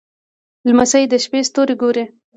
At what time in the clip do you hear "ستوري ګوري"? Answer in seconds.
1.49-2.03